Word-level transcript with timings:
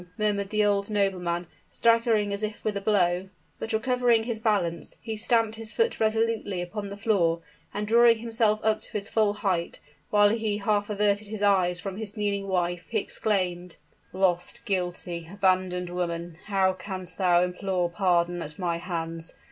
murmured 0.17 0.49
the 0.49 0.61
unhappy 0.63 0.91
nobleman, 0.91 1.45
staggering 1.69 2.33
as 2.33 2.41
if 2.41 2.63
with 2.63 2.75
a 2.75 2.81
blow: 2.81 3.29
but, 3.59 3.71
recovering 3.71 4.23
his 4.23 4.39
balance, 4.39 4.95
he 4.99 5.15
stamped 5.15 5.57
his 5.57 5.71
foot 5.71 5.99
resolutely 5.99 6.59
upon 6.59 6.89
the 6.89 6.97
floor, 6.97 7.39
and 7.71 7.87
drawing 7.87 8.17
himself 8.17 8.59
up 8.63 8.81
to 8.81 8.91
his 8.93 9.07
full 9.11 9.31
height, 9.31 9.79
while 10.09 10.29
he 10.29 10.57
half 10.57 10.89
averted 10.89 11.27
his 11.27 11.43
eyes 11.43 11.79
from 11.79 11.97
his 11.97 12.17
kneeling 12.17 12.47
wife, 12.47 12.87
he 12.89 12.97
exclaimed: 12.97 13.77
"Lost 14.11 14.65
guilty 14.65 15.29
abandoned 15.31 15.91
woman, 15.91 16.39
how 16.45 16.73
canst 16.73 17.19
thou 17.19 17.43
implore 17.43 17.87
pardon 17.87 18.41
at 18.41 18.57
my 18.57 18.77
hands? 18.77 19.35